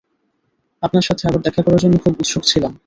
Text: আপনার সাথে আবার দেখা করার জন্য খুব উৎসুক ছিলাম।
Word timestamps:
আপনার 0.83 1.03
সাথে 1.03 1.23
আবার 1.27 1.41
দেখা 1.41 1.61
করার 1.61 1.81
জন্য 1.83 1.95
খুব 2.03 2.13
উৎসুক 2.19 2.43
ছিলাম। 2.43 2.73